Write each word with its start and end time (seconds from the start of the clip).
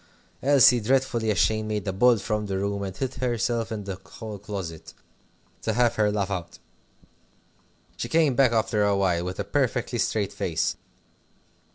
Elsie, 0.41 0.79
dreadfully 0.79 1.29
ashamed, 1.29 1.67
made 1.67 1.87
a 1.87 1.93
bolt 1.93 2.21
from 2.21 2.47
the 2.47 2.57
room, 2.57 2.81
and 2.81 2.97
hid 2.97 3.13
herself 3.13 3.71
in 3.71 3.83
the 3.83 3.97
hall 4.03 4.39
closet 4.39 4.95
to 5.61 5.73
have 5.73 5.93
her 5.93 6.11
laugh 6.11 6.31
out. 6.31 6.57
She 7.97 8.09
came 8.09 8.33
back 8.33 8.51
after 8.51 8.83
a 8.83 8.97
while, 8.97 9.23
with 9.23 9.39
a 9.39 9.43
perfectly 9.43 9.99
straight 9.99 10.33
face. 10.33 10.75